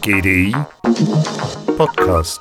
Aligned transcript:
GDI 0.00 0.54
Podcast. 1.76 2.40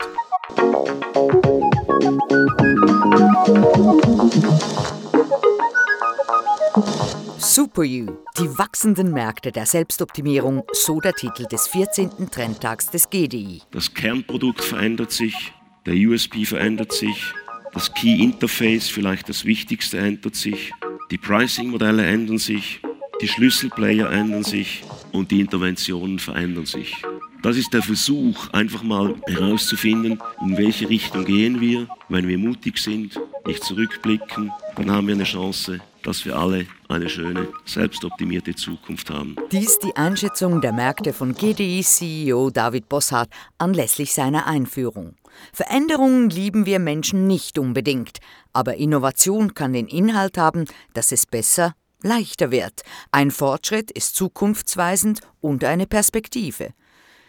Super 7.37 7.83
You, 7.83 8.05
die 8.37 8.47
wachsenden 8.57 9.11
Märkte 9.11 9.51
der 9.51 9.65
Selbstoptimierung, 9.65 10.63
so 10.71 11.01
der 11.01 11.11
Titel 11.11 11.43
des 11.43 11.67
14. 11.67 12.31
Trendtags 12.31 12.89
des 12.89 13.09
GDI. 13.09 13.61
Das 13.71 13.93
Kernprodukt 13.93 14.63
verändert 14.63 15.11
sich, 15.11 15.51
der 15.85 15.95
USB 15.95 16.45
verändert 16.45 16.93
sich, 16.93 17.33
das 17.73 17.93
Key 17.93 18.23
Interface, 18.23 18.87
vielleicht 18.87 19.27
das 19.27 19.43
Wichtigste, 19.43 19.97
ändert 19.97 20.35
sich, 20.35 20.71
die 21.11 21.17
Pricing-Modelle 21.17 22.05
ändern 22.05 22.37
sich, 22.37 22.79
die 23.21 23.27
Schlüsselplayer 23.27 24.09
ändern 24.09 24.43
sich 24.43 24.83
und 25.15 25.31
die 25.31 25.39
Interventionen 25.39 26.19
verändern 26.19 26.65
sich. 26.65 26.93
Das 27.41 27.57
ist 27.57 27.73
der 27.73 27.83
Versuch, 27.83 28.49
einfach 28.53 28.83
mal 28.83 29.15
herauszufinden, 29.27 30.19
in 30.41 30.57
welche 30.57 30.89
Richtung 30.89 31.25
gehen 31.25 31.61
wir. 31.61 31.87
Wenn 32.09 32.27
wir 32.27 32.37
mutig 32.37 32.77
sind, 32.79 33.19
nicht 33.45 33.63
zurückblicken, 33.63 34.51
dann 34.75 34.91
haben 34.91 35.07
wir 35.07 35.15
eine 35.15 35.23
Chance, 35.23 35.79
dass 36.03 36.25
wir 36.25 36.35
alle 36.37 36.65
eine 36.87 37.07
schöne, 37.09 37.47
selbstoptimierte 37.65 38.55
Zukunft 38.55 39.09
haben. 39.09 39.35
Dies 39.51 39.79
die 39.79 39.95
Einschätzung 39.95 40.61
der 40.61 40.71
Märkte 40.71 41.13
von 41.13 41.33
GDI-CEO 41.33 42.49
David 42.49 42.89
Bossart 42.89 43.29
anlässlich 43.57 44.13
seiner 44.13 44.47
Einführung. 44.47 45.15
Veränderungen 45.53 46.29
lieben 46.29 46.65
wir 46.65 46.79
Menschen 46.79 47.27
nicht 47.27 47.59
unbedingt, 47.59 48.19
aber 48.53 48.75
Innovation 48.75 49.53
kann 49.53 49.73
den 49.73 49.87
Inhalt 49.87 50.37
haben, 50.37 50.65
dass 50.93 51.11
es 51.11 51.25
besser, 51.25 51.73
leichter 52.05 52.51
wird. 52.51 52.83
Ein 53.11 53.31
Fortschritt 53.31 53.91
ist 53.91 54.15
zukunftsweisend 54.15 55.19
und 55.41 55.63
eine 55.63 55.87
Perspektive. 55.87 56.69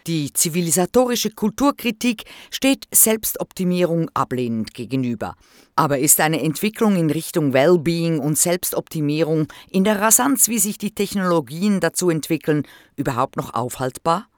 Die 0.07 0.31
zivilisatorische 0.31 1.31
Kulturkritik 1.31 2.23
steht 2.49 2.85
Selbstoptimierung 2.93 4.09
ablehnend 4.13 4.73
gegenüber. 4.73 5.35
Aber 5.75 5.99
ist 5.99 6.21
eine 6.21 6.41
Entwicklung 6.41 6.95
in 6.95 7.09
Richtung 7.09 7.51
Wellbeing 7.51 8.19
und 8.19 8.37
Selbstoptimierung 8.37 9.47
in 9.69 9.83
der 9.83 9.99
Rasanz, 9.99 10.47
wie 10.47 10.59
sich 10.59 10.77
die 10.77 10.95
Technologien 10.95 11.81
dazu 11.81 12.09
entwickeln, 12.09 12.63
überhaupt 12.95 13.35
noch 13.35 13.53
aufhaltbar? 13.53 14.29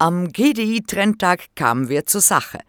Am 0.00 0.28
GDI-Trendtag 0.28 1.56
kamen 1.56 1.88
wir 1.88 2.06
zur 2.06 2.20
Sache. 2.20 2.60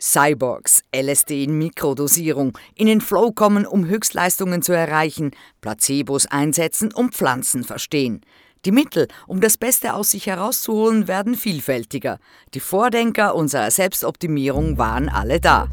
Cyborgs, 0.00 0.84
LSD 0.94 1.42
in 1.42 1.58
Mikrodosierung, 1.58 2.56
in 2.76 2.86
den 2.86 3.00
Flow 3.00 3.32
kommen, 3.32 3.66
um 3.66 3.86
Höchstleistungen 3.86 4.62
zu 4.62 4.72
erreichen, 4.72 5.32
Placebos 5.60 6.26
einsetzen 6.26 6.92
und 6.92 7.12
Pflanzen 7.12 7.64
verstehen. 7.64 8.20
Die 8.64 8.70
Mittel, 8.70 9.08
um 9.26 9.40
das 9.40 9.58
Beste 9.58 9.94
aus 9.94 10.12
sich 10.12 10.28
herauszuholen, 10.28 11.08
werden 11.08 11.34
vielfältiger. 11.34 12.20
Die 12.54 12.60
Vordenker 12.60 13.34
unserer 13.34 13.72
Selbstoptimierung 13.72 14.78
waren 14.78 15.08
alle 15.08 15.40
da. 15.40 15.68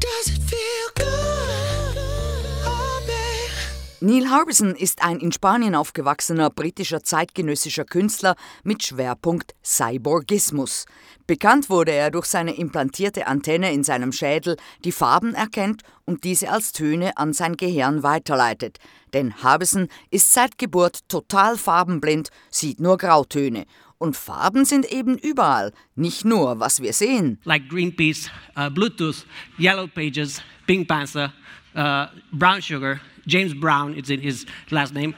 Neil 4.00 4.28
Harbison 4.28 4.74
ist 4.74 5.02
ein 5.02 5.18
in 5.20 5.32
Spanien 5.32 5.74
aufgewachsener 5.74 6.50
britischer 6.50 7.02
zeitgenössischer 7.02 7.84
Künstler 7.84 8.34
mit 8.62 8.82
Schwerpunkt 8.82 9.54
Cyborgismus. 9.64 10.84
Bekannt 11.26 11.70
wurde 11.70 11.92
er 11.92 12.10
durch 12.10 12.26
seine 12.26 12.56
implantierte 12.56 13.26
Antenne 13.26 13.72
in 13.72 13.84
seinem 13.84 14.12
Schädel, 14.12 14.56
die 14.84 14.92
Farben 14.92 15.34
erkennt 15.34 15.82
und 16.04 16.24
diese 16.24 16.50
als 16.50 16.72
Töne 16.72 17.16
an 17.16 17.32
sein 17.32 17.56
Gehirn 17.56 18.02
weiterleitet. 18.02 18.78
Denn 19.14 19.42
Harbison 19.42 19.88
ist 20.10 20.32
seit 20.32 20.58
Geburt 20.58 21.08
total 21.08 21.56
farbenblind, 21.56 22.30
sieht 22.50 22.80
nur 22.80 22.98
Grautöne. 22.98 23.64
Und 23.96 24.16
Farben 24.16 24.64
sind 24.64 24.90
eben 24.92 25.16
überall, 25.16 25.72
nicht 25.94 26.24
nur, 26.24 26.58
was 26.58 26.82
wir 26.82 26.92
sehen. 26.92 27.38
like 27.44 27.68
Greenpeace, 27.70 28.28
uh, 28.58 28.68
Bluetooth, 28.68 29.24
Yellow 29.58 29.86
Pages, 29.86 30.42
Pink 30.66 30.88
Panther, 30.88 31.32
uh, 31.74 32.06
Brown 32.32 32.60
Sugar. 32.60 33.00
James 33.26 33.54
Brown 33.54 33.94
is 33.94 34.10
in 34.10 34.20
his 34.20 34.46
last 34.70 34.94
name. 34.94 35.14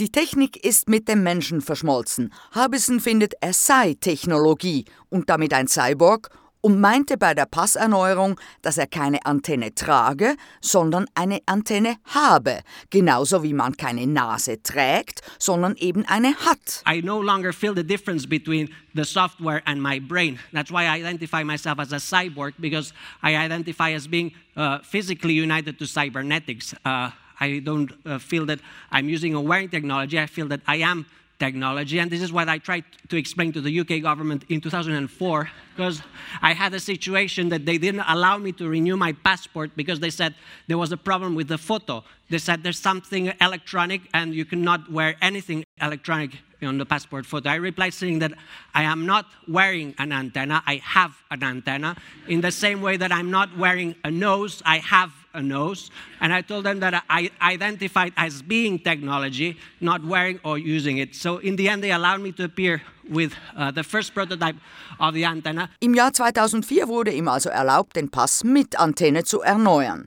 Die 0.00 0.10
Technik 0.10 0.56
ist 0.56 0.88
mit 0.88 1.06
dem 1.08 1.22
Menschen 1.22 1.60
verschmolzen. 1.60 2.32
Harbison 2.50 2.98
findet, 2.98 3.34
er 3.40 3.52
sei 3.52 3.94
Technologie 3.94 4.86
und 5.08 5.30
damit 5.30 5.54
ein 5.54 5.68
Cyborg 5.68 6.30
und 6.64 6.80
meinte 6.80 7.18
bei 7.18 7.34
der 7.34 7.44
Passerneuerung, 7.44 8.40
dass 8.62 8.78
er 8.78 8.86
keine 8.86 9.26
Antenne 9.26 9.74
trage, 9.74 10.34
sondern 10.62 11.04
eine 11.14 11.40
Antenne 11.44 11.96
habe. 12.06 12.60
Genauso 12.88 13.42
wie 13.42 13.52
man 13.52 13.76
keine 13.76 14.06
Nase 14.06 14.62
trägt, 14.62 15.20
sondern 15.38 15.76
eben 15.76 16.06
eine 16.06 16.34
hat. 16.34 16.82
I 16.88 17.02
no 17.02 17.20
longer 17.20 17.52
feel 17.52 17.74
the 17.76 17.84
difference 17.84 18.26
between 18.26 18.70
the 18.94 19.04
software 19.04 19.60
and 19.66 19.82
my 19.82 20.00
brain. 20.00 20.38
That's 20.54 20.70
why 20.70 20.86
I 20.86 21.00
identify 21.00 21.44
myself 21.44 21.78
as 21.78 21.92
a 21.92 22.00
cyborg 22.00 22.54
because 22.58 22.94
I 23.22 23.36
identify 23.36 23.92
as 23.92 24.08
being 24.08 24.32
uh, 24.56 24.78
physically 24.82 25.34
united 25.34 25.78
to 25.78 25.86
cybernetics. 25.86 26.74
Uh, 26.82 27.10
I 27.40 27.60
don't 27.62 27.92
uh, 28.06 28.18
feel 28.18 28.46
that 28.46 28.60
I'm 28.90 29.10
using 29.10 29.34
a 29.34 29.40
wearing 29.40 29.68
technology. 29.68 30.18
I 30.18 30.26
feel 30.26 30.48
that 30.48 30.62
I 30.66 30.76
am 30.76 31.04
technology. 31.38 31.98
And 31.98 32.10
this 32.10 32.22
is 32.22 32.32
what 32.32 32.48
I 32.48 32.58
tried 32.58 32.84
to 33.08 33.16
explain 33.16 33.52
to 33.52 33.60
the 33.60 33.80
UK 33.80 34.02
government 34.02 34.44
in 34.48 34.60
2004 34.60 35.50
because 35.74 36.02
I 36.40 36.52
had 36.52 36.72
a 36.74 36.80
situation 36.80 37.48
that 37.48 37.66
they 37.66 37.78
didn't 37.78 38.04
allow 38.08 38.38
me 38.38 38.52
to 38.52 38.68
renew 38.68 38.96
my 38.96 39.12
passport 39.12 39.72
because 39.76 40.00
they 40.00 40.10
said 40.10 40.34
there 40.68 40.78
was 40.78 40.92
a 40.92 40.96
problem 40.96 41.34
with 41.34 41.48
the 41.48 41.58
photo. 41.58 42.04
They 42.30 42.38
said 42.38 42.62
there's 42.62 42.78
something 42.78 43.32
electronic 43.40 44.02
and 44.14 44.34
you 44.34 44.44
cannot 44.44 44.90
wear 44.90 45.16
anything 45.20 45.64
electronic 45.80 46.38
on 46.62 46.78
the 46.78 46.86
passport 46.86 47.26
photo. 47.26 47.50
I 47.50 47.56
replied 47.56 47.94
saying 47.94 48.20
that 48.20 48.32
I 48.74 48.84
am 48.84 49.04
not 49.06 49.26
wearing 49.48 49.94
an 49.98 50.12
antenna, 50.12 50.62
I 50.66 50.76
have 50.76 51.12
an 51.30 51.42
antenna. 51.42 51.96
In 52.28 52.40
the 52.40 52.52
same 52.52 52.80
way 52.80 52.96
that 52.96 53.12
I'm 53.12 53.30
not 53.30 53.56
wearing 53.58 53.94
a 54.04 54.10
nose, 54.10 54.62
I 54.64 54.78
have 54.78 55.12
nose. 55.42 55.90
And 56.20 56.32
I 56.32 56.42
told 56.42 56.64
them 56.64 56.80
that 56.80 57.02
I 57.08 57.30
identified 57.40 58.12
as 58.16 58.42
being 58.42 58.78
technology, 58.78 59.56
not 59.80 60.04
wearing 60.04 60.40
or 60.44 60.58
using 60.58 60.98
it. 60.98 61.14
So 61.14 61.38
in 61.38 61.56
the 61.56 61.68
end, 61.68 61.82
they 61.82 61.92
allowed 61.92 62.20
me 62.20 62.32
to 62.32 62.44
appear 62.44 62.82
with 63.08 63.32
uh, 63.56 63.70
the 63.70 63.82
first 63.82 64.14
prototype 64.14 64.56
of 64.98 65.14
the 65.14 65.24
antenna. 65.24 65.68
Im 65.80 65.94
Jahr 65.94 66.12
2004 66.12 66.88
wurde 66.88 67.12
ihm 67.12 67.28
also 67.28 67.50
erlaubt, 67.50 67.96
den 67.96 68.10
Pass 68.10 68.44
mit 68.44 68.78
Antenne 68.78 69.24
zu 69.24 69.40
erneuern. 69.40 70.06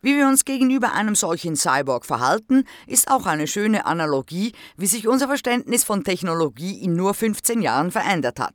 Wie 0.00 0.16
wir 0.16 0.28
uns 0.28 0.44
gegenüber 0.44 0.92
einem 0.92 1.16
solchen 1.16 1.56
Cyborg 1.56 2.06
verhalten, 2.06 2.64
ist 2.86 3.10
auch 3.10 3.26
eine 3.26 3.48
schöne 3.48 3.84
Analogie, 3.84 4.52
wie 4.76 4.86
sich 4.86 5.08
unser 5.08 5.26
Verständnis 5.26 5.82
von 5.82 6.04
Technologie 6.04 6.78
in 6.84 6.94
nur 6.94 7.14
15 7.14 7.62
Jahren 7.62 7.90
verändert 7.90 8.38
hat. 8.38 8.54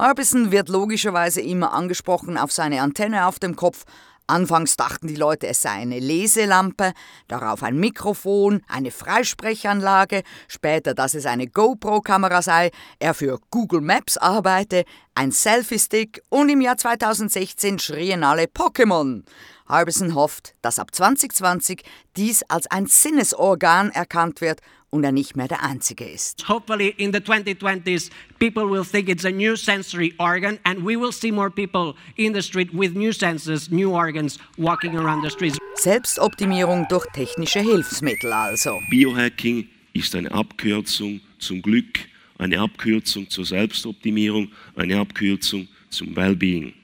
Harbison 0.00 0.50
wird 0.50 0.68
logischerweise 0.68 1.42
immer 1.42 1.72
angesprochen 1.72 2.36
auf 2.36 2.50
seine 2.50 2.82
Antenne 2.82 3.26
auf 3.26 3.38
dem 3.38 3.54
Kopf. 3.54 3.84
Anfangs 4.30 4.76
dachten 4.76 5.08
die 5.08 5.16
Leute, 5.16 5.48
es 5.48 5.60
sei 5.60 5.70
eine 5.70 5.98
Leselampe, 5.98 6.92
darauf 7.26 7.64
ein 7.64 7.80
Mikrofon, 7.80 8.62
eine 8.68 8.92
Freisprechanlage, 8.92 10.22
später, 10.46 10.94
dass 10.94 11.14
es 11.14 11.26
eine 11.26 11.48
GoPro-Kamera 11.48 12.40
sei, 12.40 12.70
er 13.00 13.14
für 13.14 13.40
Google 13.50 13.80
Maps 13.80 14.16
arbeite, 14.16 14.84
ein 15.16 15.32
Selfie-Stick 15.32 16.22
und 16.28 16.48
im 16.48 16.60
Jahr 16.60 16.76
2016 16.76 17.80
schrien 17.80 18.22
alle 18.22 18.44
Pokémon. 18.44 19.24
Harbison 19.66 20.14
hofft, 20.14 20.54
dass 20.62 20.78
ab 20.78 20.94
2020 20.94 21.82
dies 22.16 22.44
als 22.44 22.68
ein 22.68 22.86
Sinnesorgan 22.86 23.90
erkannt 23.90 24.40
wird 24.40 24.60
und 24.90 25.04
er 25.04 25.12
nicht 25.12 25.36
mehr 25.36 25.48
der 25.48 25.62
Einzige 25.62 26.04
ist. 26.04 26.48
Hopefully, 26.48 26.94
in 26.98 27.12
the 27.12 27.20
2020s, 27.20 28.10
people 28.38 28.68
will 28.68 28.84
think 28.84 29.08
it's 29.08 29.24
a 29.24 29.30
new 29.30 29.56
sensory 29.56 30.12
organ, 30.18 30.58
and 30.64 30.84
we 30.84 30.96
will 30.96 31.12
see 31.12 31.30
more 31.30 31.50
people 31.50 31.94
in 32.16 32.34
the 32.34 32.42
street 32.42 32.72
with 32.72 32.94
new 32.94 33.12
senses, 33.12 33.70
new 33.70 33.92
organs 33.92 34.38
walking 34.58 34.96
around 34.96 35.22
the 35.22 35.30
streets. 35.30 35.58
Selbstoptimierung 35.76 36.86
durch 36.88 37.06
technische 37.14 37.60
Hilfsmittel 37.60 38.32
also. 38.32 38.80
Biohacking 38.90 39.68
ist 39.92 40.14
eine 40.14 40.30
Abkürzung 40.30 41.20
zum 41.38 41.62
Glück, 41.62 42.00
eine 42.38 42.58
Abkürzung 42.58 43.28
zur 43.30 43.44
Selbstoptimierung, 43.44 44.50
eine 44.74 44.98
Abkürzung 44.98 45.68
zum 45.88 46.14
Wellbeing. 46.16 46.74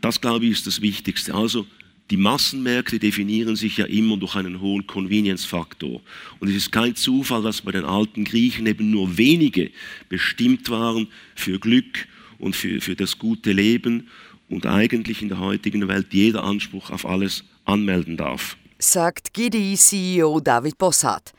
Das, 0.00 0.20
glaube 0.20 0.46
ich, 0.46 0.52
ist 0.52 0.66
das 0.66 0.80
Wichtigste. 0.80 1.34
Also 1.34 1.66
die 2.10 2.16
Massenmärkte 2.16 2.98
definieren 2.98 3.54
sich 3.54 3.76
ja 3.76 3.86
immer 3.86 4.16
durch 4.16 4.34
einen 4.34 4.60
hohen 4.60 4.86
Convenience-Faktor. 4.86 6.00
Und 6.40 6.48
es 6.48 6.56
ist 6.56 6.72
kein 6.72 6.96
Zufall, 6.96 7.42
dass 7.42 7.62
bei 7.62 7.70
den 7.70 7.84
alten 7.84 8.24
Griechen 8.24 8.66
eben 8.66 8.90
nur 8.90 9.16
wenige 9.16 9.70
bestimmt 10.08 10.68
waren 10.70 11.06
für 11.36 11.60
Glück 11.60 12.08
und 12.38 12.56
für, 12.56 12.80
für 12.80 12.96
das 12.96 13.18
gute 13.18 13.52
Leben 13.52 14.08
und 14.48 14.66
eigentlich 14.66 15.22
in 15.22 15.28
der 15.28 15.38
heutigen 15.38 15.86
Welt 15.86 16.08
jeder 16.10 16.42
Anspruch 16.42 16.90
auf 16.90 17.06
alles 17.06 17.44
anmelden 17.64 18.16
darf. 18.16 18.56
Sagt 18.78 19.32
GDI-CEO 19.32 20.40
David 20.40 20.78
Bossart. 20.78 21.32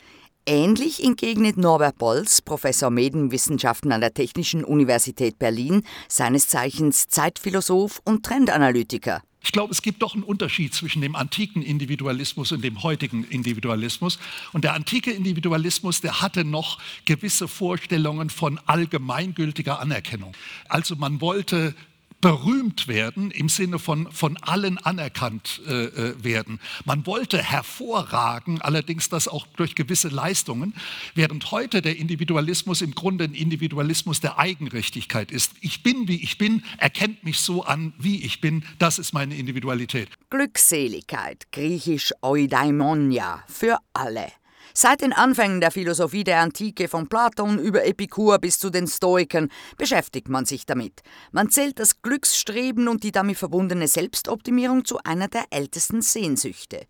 Ähnlich 0.45 1.03
entgegnet 1.03 1.57
Norbert 1.57 1.97
Bolz, 1.97 2.41
Professor 2.41 2.89
Medienwissenschaften 2.89 3.91
an 3.91 4.01
der 4.01 4.13
Technischen 4.13 4.63
Universität 4.63 5.37
Berlin, 5.37 5.83
seines 6.07 6.47
Zeichens 6.47 7.07
Zeitphilosoph 7.09 8.01
und 8.05 8.25
Trendanalytiker. 8.25 9.21
Ich 9.43 9.51
glaube, 9.51 9.71
es 9.71 9.81
gibt 9.81 10.03
doch 10.03 10.13
einen 10.13 10.23
Unterschied 10.23 10.73
zwischen 10.73 11.01
dem 11.01 11.15
antiken 11.15 11.63
Individualismus 11.63 12.51
und 12.51 12.63
dem 12.63 12.83
heutigen 12.83 13.23
Individualismus. 13.23 14.19
Und 14.53 14.63
der 14.63 14.75
antike 14.75 15.11
Individualismus, 15.11 15.99
der 15.99 16.21
hatte 16.21 16.45
noch 16.45 16.77
gewisse 17.05 17.47
Vorstellungen 17.47 18.29
von 18.29 18.59
allgemeingültiger 18.67 19.79
Anerkennung. 19.79 20.33
Also 20.69 20.95
man 20.95 21.21
wollte 21.21 21.75
berühmt 22.21 22.87
werden, 22.87 23.31
im 23.31 23.49
Sinne 23.49 23.79
von 23.79 24.11
von 24.11 24.37
allen 24.37 24.77
anerkannt 24.77 25.61
äh, 25.67 25.85
äh, 25.85 26.23
werden. 26.23 26.59
Man 26.85 27.05
wollte 27.05 27.41
hervorragen, 27.41 28.61
allerdings 28.61 29.09
das 29.09 29.27
auch 29.27 29.47
durch 29.57 29.75
gewisse 29.75 30.09
Leistungen, 30.09 30.73
während 31.15 31.51
heute 31.51 31.81
der 31.81 31.97
Individualismus 31.97 32.81
im 32.81 32.93
Grunde 32.93 33.25
ein 33.25 33.33
Individualismus 33.33 34.19
der 34.19 34.37
Eigenrichtigkeit 34.37 35.31
ist. 35.31 35.53
Ich 35.61 35.83
bin, 35.83 36.07
wie 36.07 36.23
ich 36.23 36.37
bin, 36.37 36.63
erkennt 36.77 37.23
mich 37.23 37.39
so 37.39 37.63
an, 37.63 37.93
wie 37.97 38.23
ich 38.23 38.41
bin, 38.41 38.63
das 38.79 38.99
ist 38.99 39.13
meine 39.13 39.35
Individualität. 39.35 40.09
Glückseligkeit, 40.29 41.51
griechisch 41.51 42.13
Eudaimonia, 42.21 43.43
für 43.47 43.77
alle. 43.93 44.27
Seit 44.73 45.01
den 45.01 45.13
Anfängen 45.13 45.59
der 45.59 45.71
Philosophie 45.71 46.23
der 46.23 46.39
Antike 46.39 46.87
von 46.87 47.07
Platon 47.07 47.59
über 47.59 47.85
Epikur 47.85 48.39
bis 48.39 48.59
zu 48.59 48.69
den 48.69 48.87
Stoikern 48.87 49.49
beschäftigt 49.77 50.29
man 50.29 50.45
sich 50.45 50.65
damit. 50.65 51.01
Man 51.31 51.49
zählt 51.49 51.79
das 51.79 52.01
Glücksstreben 52.01 52.87
und 52.87 53.03
die 53.03 53.11
damit 53.11 53.37
verbundene 53.37 53.87
Selbstoptimierung 53.87 54.85
zu 54.85 54.99
einer 55.03 55.27
der 55.27 55.45
ältesten 55.49 56.01
Sehnsüchte. 56.01 56.87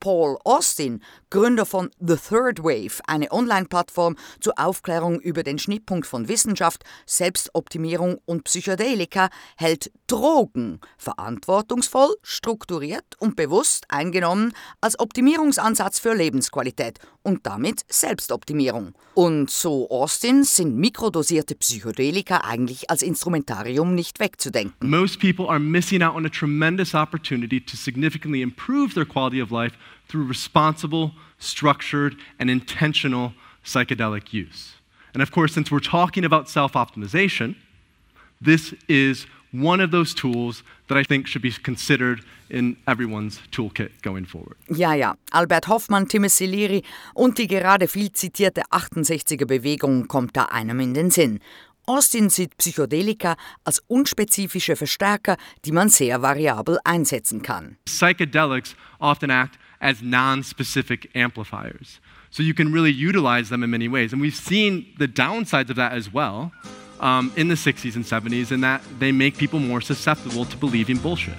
Paul 0.00 0.38
Austin, 0.44 1.02
Gründer 1.28 1.66
von 1.66 1.90
The 2.00 2.16
Third 2.16 2.64
Wave, 2.64 3.00
eine 3.06 3.30
Online-Plattform 3.30 4.16
zur 4.40 4.54
Aufklärung 4.58 5.20
über 5.20 5.42
den 5.42 5.58
Schnittpunkt 5.58 6.06
von 6.06 6.26
Wissenschaft, 6.28 6.84
Selbstoptimierung 7.06 8.18
und 8.24 8.44
Psychedelika, 8.44 9.28
hält 9.56 9.92
Drogen 10.06 10.80
verantwortungsvoll, 10.98 12.16
strukturiert 12.22 13.04
und 13.18 13.36
bewusst 13.36 13.84
eingenommen 13.88 14.52
als 14.80 14.98
Optimierungsansatz 14.98 15.98
für 16.00 16.14
Lebensqualität 16.14 16.98
und 17.22 17.46
damit 17.46 17.82
Selbstoptimierung. 17.88 18.94
Und 19.14 19.50
so 19.50 19.88
Austin 19.90 20.44
sind 20.44 20.76
mikrodosierte 20.76 21.54
Psychedelika 21.54 22.38
eigentlich 22.38 22.90
als 22.90 23.02
Instrumentarium 23.02 23.94
nicht 23.94 24.18
wegzudenken. 24.18 24.88
Most 24.88 25.20
people 25.20 25.48
are 25.48 25.60
missing 25.60 26.02
out 26.02 26.16
on 26.16 26.24
a 26.24 26.30
tremendous 26.30 26.94
opportunity 26.94 27.60
to 27.60 27.76
significantly 27.76 28.42
improve 28.42 28.94
their 28.94 29.04
quality 29.04 29.42
of 29.42 29.50
life 29.50 29.76
through 30.08 30.24
responsible, 30.24 31.12
structured, 31.38 32.16
and 32.38 32.50
intentional 32.50 33.32
psychedelic 33.64 34.32
use. 34.32 34.74
And 35.14 35.22
of 35.22 35.30
course, 35.30 35.52
since 35.52 35.70
we're 35.70 35.80
talking 35.80 36.24
about 36.24 36.48
self 36.48 36.72
optimization, 36.72 37.56
this 38.40 38.74
is 38.88 39.26
one 39.52 39.80
of 39.80 39.90
those 39.90 40.14
tools 40.14 40.62
that 40.88 40.96
I 40.96 41.02
think 41.02 41.26
should 41.26 41.42
be 41.42 41.50
considered 41.50 42.20
in 42.48 42.76
everyone's 42.86 43.40
toolkit 43.50 43.90
going 44.02 44.24
forward. 44.24 44.56
Ja, 44.68 44.94
ja, 44.94 45.14
Albert 45.32 45.68
Hoffmann, 45.68 46.08
Timothy 46.08 46.46
Leary 46.46 46.82
und 47.14 47.38
die 47.38 47.46
gerade 47.46 47.88
viel 47.88 48.12
zitierte 48.12 48.62
68er 48.70 49.46
Bewegung 49.46 50.06
kommt 50.08 50.36
da 50.36 50.44
einem 50.46 50.80
in 50.80 50.94
den 50.94 51.10
Sinn. 51.10 51.40
Austin 51.86 52.30
sieht 52.30 52.56
Psychedelika 52.56 53.36
als 53.64 53.82
unspezifische 53.88 54.76
Verstärker, 54.76 55.36
die 55.64 55.72
man 55.72 55.88
sehr 55.88 56.22
variabel 56.22 56.78
einsetzen 56.84 57.42
kann. 57.42 57.78
Psychedelics 57.84 58.76
often 59.00 59.30
act 59.30 59.58
as 59.80 60.02
non 60.02 60.42
specific 60.42 61.10
amplifiers. 61.14 62.00
So 62.30 62.42
you 62.42 62.54
can 62.54 62.72
really 62.72 62.92
utilize 62.92 63.48
them 63.48 63.64
in 63.64 63.70
many 63.70 63.88
ways. 63.88 64.12
And 64.12 64.20
we've 64.20 64.34
seen 64.34 64.86
the 64.98 65.08
downsides 65.08 65.70
of 65.70 65.76
that 65.76 65.92
as 65.92 66.12
well 66.12 66.52
um, 67.00 67.32
in 67.36 67.48
the 67.48 67.56
60s 67.56 67.96
and 67.96 68.04
70s, 68.04 68.52
in 68.52 68.60
that 68.60 68.82
they 68.98 69.10
make 69.10 69.36
people 69.36 69.58
more 69.58 69.80
susceptible 69.80 70.44
to 70.44 70.56
believing 70.56 70.98
bullshit. 70.98 71.34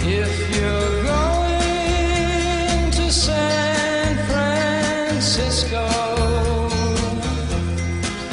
If 0.00 0.56
you're 0.56 1.02
going 1.04 2.90
to 2.90 3.12
San 3.12 4.16
Francisco, 4.26 5.86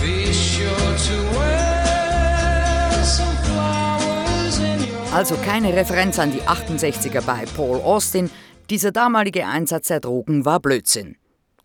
be 0.01 0.33
sure 0.33 0.97
to 0.97 1.37
wear 1.37 3.03
some 3.03 3.35
flowers 3.37 4.59
in 4.59 4.83
your 4.87 5.13
Also 5.13 5.35
keine 5.37 5.73
Referenz 5.75 6.17
an 6.17 6.31
die 6.31 6.47
68er 6.47 7.21
bei 7.21 7.45
Paul 7.55 7.81
Austin. 7.81 8.31
Dieser 8.69 8.91
damalige 8.91 9.45
Einsatz 9.45 9.87
der 9.87 9.99
Drogen 9.99 10.45
war 10.45 10.59
Blödsinn. 10.59 11.17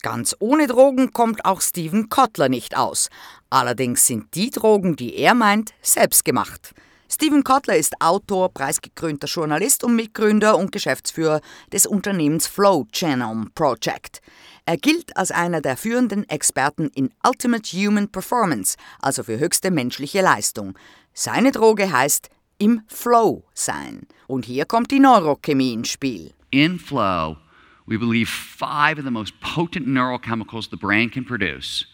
Ganz 0.02 0.34
ohne 0.40 0.66
Drogen 0.66 1.12
kommt 1.12 1.44
auch 1.44 1.60
Stephen 1.60 2.08
Kotler 2.08 2.48
nicht 2.48 2.76
aus. 2.76 3.08
Allerdings 3.50 4.06
sind 4.06 4.34
die 4.34 4.50
Drogen, 4.50 4.96
die 4.96 5.16
er 5.16 5.34
meint, 5.34 5.74
selbstgemacht. 5.80 6.74
Stephen 7.10 7.42
Kotler 7.42 7.76
ist 7.76 8.00
Autor, 8.00 8.52
preisgekrönter 8.52 9.28
Journalist 9.28 9.82
und 9.82 9.96
Mitgründer 9.96 10.58
und 10.58 10.72
Geschäftsführer 10.72 11.40
des 11.72 11.86
Unternehmens 11.86 12.46
Flow 12.46 12.86
Genome 12.92 13.46
Project. 13.54 14.20
Er 14.66 14.76
gilt 14.76 15.16
als 15.16 15.30
einer 15.30 15.60
der 15.60 15.76
führenden 15.76 16.28
Experten 16.28 16.88
in 16.94 17.10
Ultimate 17.26 17.64
Human 17.76 18.08
Performance, 18.08 18.76
also 19.00 19.22
für 19.22 19.38
höchste 19.38 19.70
menschliche 19.70 20.20
Leistung. 20.20 20.76
Seine 21.14 21.52
Droge 21.52 21.90
heißt 21.90 22.28
im 22.58 22.82
Flow 22.88 23.44
sein. 23.54 24.06
Und 24.26 24.44
hier 24.44 24.66
kommt 24.66 24.90
die 24.90 25.00
Neurochemie 25.00 25.72
ins 25.72 25.88
Spiel. 25.88 26.34
In 26.52 26.78
flow, 26.78 27.38
we 27.86 27.96
believe 27.96 28.28
five 28.28 28.98
of 28.98 29.04
the 29.04 29.10
most 29.10 29.40
potent 29.40 29.86
neurochemicals 29.86 30.70
the 30.70 30.76
brain 30.76 31.10
can 31.10 31.24
produce 31.24 31.86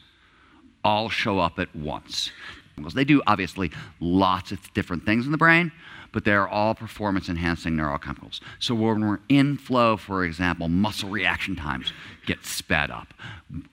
all 0.83 1.09
show 1.09 1.39
up 1.39 1.59
at 1.59 1.75
once. 1.75 2.31
They 2.77 3.05
do 3.05 3.23
obviously 3.27 3.71
lots 4.01 4.51
of 4.53 4.59
different 4.75 5.07
things 5.07 5.27
in 5.27 5.33
the 5.33 5.39
brain, 5.39 5.71
but 6.13 6.25
they're 6.25 6.49
all 6.49 6.75
performance 6.75 7.29
enhancing 7.29 7.75
neurochemicals. 7.75 8.41
So 8.59 8.75
when 8.75 9.07
we're 9.07 9.21
in 9.29 9.57
flow, 9.57 9.97
for 9.97 10.25
example, 10.25 10.69
muscle 10.69 11.09
reaction 11.09 11.55
times 11.57 11.93
get 12.27 12.45
sped 12.45 12.91
up. 12.91 13.15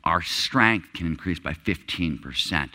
Our 0.04 0.22
strength 0.22 0.94
can 0.94 1.08
increase 1.08 1.40
by 1.40 1.54
15%. 1.54 2.70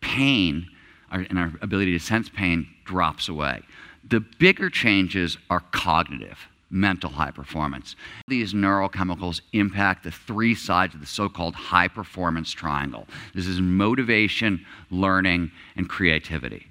Pain 0.00 0.68
and 1.10 1.38
our 1.38 1.52
ability 1.62 1.92
to 1.92 1.98
sense 1.98 2.28
pain 2.28 2.66
drops 2.84 3.28
away. 3.28 3.62
The 4.06 4.20
bigger 4.20 4.68
changes 4.68 5.38
are 5.48 5.60
cognitive 5.60 6.48
mental 6.74 7.08
high 7.08 7.30
performance. 7.30 7.94
These 8.26 8.52
neurochemicals 8.52 9.40
impact 9.52 10.02
the 10.02 10.10
three 10.10 10.54
sides 10.54 10.94
of 10.94 11.00
the 11.00 11.06
so 11.06 11.28
called 11.28 11.54
high 11.54 11.88
performance 11.88 12.50
triangle. 12.50 13.06
This 13.34 13.46
is 13.46 13.60
motivation, 13.60 14.66
learning, 14.90 15.52
and 15.76 15.88
creativity. 15.88 16.66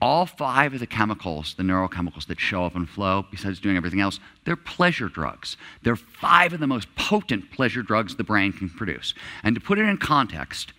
All 0.00 0.26
five 0.26 0.74
of 0.74 0.80
the 0.80 0.86
chemicals, 0.86 1.54
the 1.54 1.62
neurochemicals 1.62 2.26
that 2.26 2.40
show 2.40 2.64
up 2.64 2.74
in 2.74 2.86
flow, 2.86 3.24
besides 3.30 3.60
doing 3.60 3.76
everything 3.76 4.00
else, 4.00 4.18
they're 4.44 4.56
pleasure 4.56 5.08
drugs. 5.08 5.56
They're 5.82 5.96
five 5.96 6.52
of 6.52 6.60
the 6.60 6.66
most 6.66 6.92
potent 6.96 7.52
pleasure 7.52 7.82
drugs 7.82 8.16
the 8.16 8.24
brain 8.24 8.52
can 8.52 8.70
produce. 8.70 9.14
And 9.42 9.54
to 9.54 9.60
put 9.60 9.78
it 9.78 9.82
in 9.82 9.98
context, 9.98 10.72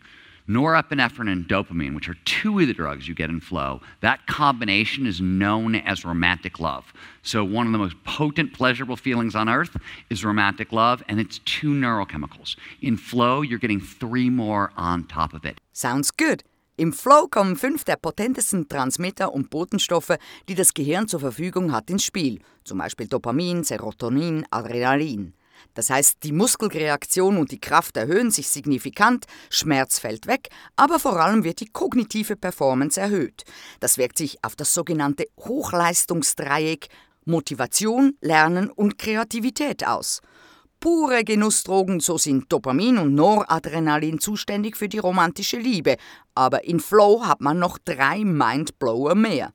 norepinephrine 0.48 1.32
and 1.32 1.48
dopamine, 1.48 1.96
which 1.96 2.10
are 2.10 2.18
two 2.26 2.60
of 2.60 2.68
the 2.68 2.74
drugs 2.74 3.08
you 3.08 3.16
get 3.16 3.30
in 3.30 3.40
flow, 3.40 3.82
that 4.02 4.26
combination 4.28 5.06
is 5.06 5.22
known 5.22 5.76
as 5.76 6.06
romantic 6.06 6.60
love. 6.60 6.94
So, 7.22 7.44
one 7.44 7.66
of 7.66 7.72
the 7.72 7.78
most 7.78 7.96
potent, 8.04 8.54
pleasurable 8.54 8.98
feelings 8.98 9.36
on 9.36 9.50
earth 9.50 9.78
is 10.10 10.26
romantic 10.26 10.72
love, 10.72 11.04
and 11.08 11.20
it's 11.20 11.40
two 11.40 11.72
neurochemicals. 11.74 12.56
In 12.82 12.98
flow, 12.98 13.42
you're 13.42 13.60
getting 13.60 13.80
three 13.80 14.30
more 14.30 14.72
on 14.76 15.06
top 15.06 15.34
of 15.34 15.46
it. 15.46 15.60
Sounds 15.72 16.12
good. 16.12 16.44
Im 16.76 16.92
Flow 16.92 17.28
kommen 17.28 17.56
fünf 17.56 17.84
der 17.84 17.98
potentesten 17.98 18.68
Transmitter 18.68 19.32
und 19.32 19.52
Botenstoffe, 19.52 20.18
die 20.50 20.56
das 20.56 20.74
Gehirn 20.74 21.08
zur 21.08 21.20
Verfügung 21.20 21.72
hat, 21.72 21.92
ins 21.92 22.04
Spiel. 22.04 22.40
Zum 22.64 22.80
Beispiel 22.80 23.08
Dopamin, 23.08 23.64
Serotonin, 23.64 24.44
Adrenalin. 24.50 25.34
Das 25.74 25.90
heißt, 25.90 26.18
die 26.24 26.32
Muskelreaktion 26.32 27.38
und 27.38 27.52
die 27.52 27.60
Kraft 27.60 27.98
erhöhen 27.98 28.32
sich 28.32 28.50
signifikant, 28.50 29.26
Schmerz 29.50 30.00
fällt 30.00 30.28
weg, 30.28 30.50
aber 30.76 31.00
vor 31.00 31.20
allem 31.20 31.44
wird 31.44 31.60
die 31.60 31.70
kognitive 31.70 32.36
Performance 32.36 33.00
erhöht. 33.00 33.44
Das 33.80 33.98
wirkt 33.98 34.18
sich 34.18 34.44
auf 34.44 34.56
das 34.56 34.74
sogenannte 34.74 35.28
Hochleistungsdreieck 35.40 36.88
Motivation, 37.26 38.18
Lernen 38.22 38.70
und 38.70 38.98
Kreativität 38.98 39.88
aus. 39.88 40.22
Pure 40.80 41.24
Genussdrogen, 41.24 42.02
so 42.02 42.18
sind 42.18 42.52
Dopamin 42.52 42.98
und 42.98 43.16
Noradrenalin 43.16 44.20
zuständig 44.20 44.76
für 44.76 44.90
die 44.90 44.98
romantische 44.98 45.58
Liebe, 45.58 45.96
aber 46.36 46.66
in 46.66 46.82
Flow 46.82 47.26
hat 47.26 47.40
man 47.40 47.58
noch 47.58 47.78
drei 47.78 48.26
Mindblower 48.26 49.16
mehr. 49.16 49.54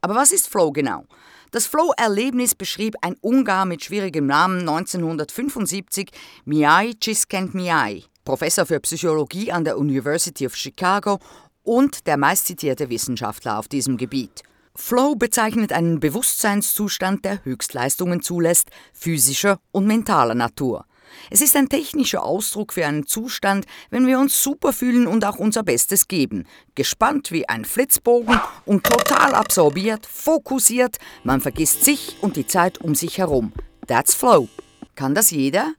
Aber 0.00 0.14
was 0.14 0.32
ist 0.32 0.48
Flow 0.48 0.72
genau? 0.72 1.04
Das 1.52 1.66
Flow-Erlebnis 1.66 2.54
beschrieb 2.54 2.94
ein 3.02 3.14
Ungar 3.20 3.66
mit 3.66 3.84
schwierigem 3.84 4.24
Namen 4.24 4.60
1975, 4.60 6.08
Miai 6.46 6.94
Csikszentmihalyi, 6.98 8.04
Professor 8.24 8.64
für 8.64 8.80
Psychologie 8.80 9.52
an 9.52 9.62
der 9.62 9.76
University 9.76 10.46
of 10.46 10.56
Chicago 10.56 11.18
und 11.62 12.06
der 12.06 12.16
meistzitierte 12.16 12.88
Wissenschaftler 12.88 13.58
auf 13.58 13.68
diesem 13.68 13.98
Gebiet. 13.98 14.42
Flow 14.74 15.14
bezeichnet 15.14 15.74
einen 15.74 16.00
Bewusstseinszustand, 16.00 17.26
der 17.26 17.44
Höchstleistungen 17.44 18.22
zulässt, 18.22 18.70
physischer 18.94 19.58
und 19.72 19.86
mentaler 19.86 20.34
Natur. 20.34 20.86
Es 21.30 21.40
ist 21.40 21.56
ein 21.56 21.68
technischer 21.68 22.22
Ausdruck 22.22 22.72
für 22.72 22.86
einen 22.86 23.06
Zustand, 23.06 23.66
wenn 23.90 24.06
wir 24.06 24.18
uns 24.18 24.42
super 24.42 24.72
fühlen 24.72 25.06
und 25.06 25.24
auch 25.24 25.38
unser 25.38 25.62
Bestes 25.62 26.08
geben. 26.08 26.44
Gespannt 26.74 27.32
wie 27.32 27.48
ein 27.48 27.64
Flitzbogen 27.64 28.40
und 28.64 28.84
total 28.84 29.34
absorbiert, 29.34 30.06
fokussiert, 30.06 30.98
man 31.24 31.40
vergisst 31.40 31.84
sich 31.84 32.16
und 32.20 32.36
die 32.36 32.46
Zeit 32.46 32.80
um 32.80 32.94
sich 32.94 33.18
herum. 33.18 33.52
That's 33.86 34.14
Flow. 34.14 34.48
Kann 34.94 35.14
das 35.14 35.30
jeder? 35.30 35.72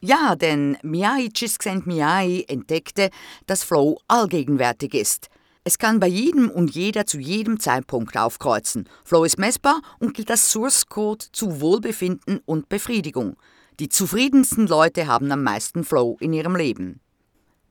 Ja, 0.00 0.36
denn 0.36 0.76
Miyai 0.82 1.28
Csikszentmihalyi 1.32 2.44
entdeckte, 2.48 3.10
dass 3.46 3.64
Flow 3.64 3.98
allgegenwärtig 4.06 4.92
ist. 4.92 5.28
Es 5.66 5.78
kann 5.78 5.98
bei 5.98 6.08
jedem 6.08 6.50
und 6.50 6.74
jeder 6.74 7.06
zu 7.06 7.18
jedem 7.18 7.58
Zeitpunkt 7.58 8.18
aufkreuzen. 8.18 8.86
Flow 9.02 9.24
ist 9.24 9.38
messbar 9.38 9.80
und 9.98 10.12
gilt 10.12 10.30
als 10.30 10.50
Source 10.50 10.84
Code 10.86 11.24
zu 11.32 11.62
Wohlbefinden 11.62 12.40
und 12.44 12.68
Befriedigung. 12.68 13.36
Die 13.80 13.88
zufriedensten 13.88 14.68
Leute 14.68 15.08
haben 15.08 15.32
am 15.32 15.42
meisten 15.42 15.82
Flow 15.82 16.16
in 16.20 16.32
ihrem 16.32 16.54
Leben. 16.54 17.00